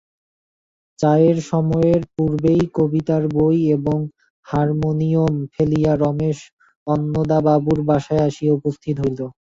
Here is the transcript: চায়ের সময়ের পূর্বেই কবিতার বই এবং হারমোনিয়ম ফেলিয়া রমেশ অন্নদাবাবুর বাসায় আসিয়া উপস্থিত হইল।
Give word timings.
চায়ের 0.99 1.37
সময়ের 1.49 2.01
পূর্বেই 2.13 2.61
কবিতার 2.77 3.23
বই 3.35 3.57
এবং 3.77 3.97
হারমোনিয়ম 4.45 5.33
ফেলিয়া 5.53 5.93
রমেশ 5.95 6.39
অন্নদাবাবুর 6.87 7.79
বাসায় 7.89 8.25
আসিয়া 8.27 8.53
উপস্থিত 8.55 8.95
হইল। 9.03 9.21